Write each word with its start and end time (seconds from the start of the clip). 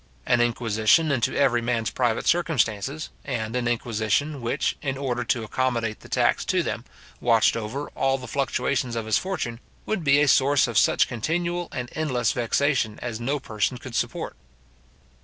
An 0.25 0.41
inquisition 0.41 1.11
into 1.11 1.35
every 1.35 1.61
man's 1.61 1.91
private 1.91 2.25
circumstances, 2.25 3.11
and 3.23 3.55
an 3.55 3.67
inquisition 3.67 4.41
which, 4.41 4.75
in 4.81 4.97
order 4.97 5.23
to 5.25 5.43
accommodate 5.43 5.99
the 5.99 6.09
tax 6.09 6.43
to 6.45 6.63
them, 6.63 6.85
watched 7.19 7.55
over 7.55 7.87
all 7.89 8.17
the 8.17 8.27
fluctuations 8.27 8.95
of 8.95 9.05
his 9.05 9.19
fortune, 9.19 9.59
would 9.85 10.03
be 10.03 10.19
a 10.19 10.27
source 10.27 10.67
of 10.67 10.75
such 10.79 11.07
continual 11.07 11.67
and 11.71 11.91
endless 11.93 12.31
vexation 12.31 12.97
as 12.99 13.19
no 13.19 13.39
person 13.39 13.77
could 13.77 13.93
support. 13.93 14.35